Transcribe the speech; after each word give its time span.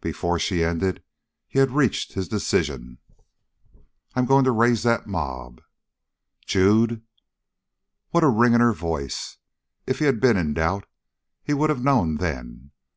Before 0.00 0.38
she 0.38 0.62
ended 0.62 1.02
he 1.48 1.58
had 1.58 1.72
reached 1.72 2.12
his 2.12 2.28
decision. 2.28 2.98
"I'm 4.14 4.26
going 4.26 4.44
to 4.44 4.52
raise 4.52 4.84
that 4.84 5.08
mob." 5.08 5.60
"Jude!" 6.46 7.02
What 8.10 8.22
a 8.22 8.28
ring 8.28 8.54
in 8.54 8.60
her 8.60 8.72
voice! 8.74 9.38
If 9.84 9.98
he 9.98 10.04
had 10.04 10.20
been 10.20 10.36
in 10.36 10.54
doubt 10.54 10.86
he 11.42 11.52
would 11.52 11.68
have 11.68 11.82
known 11.82 12.18
then. 12.18 12.70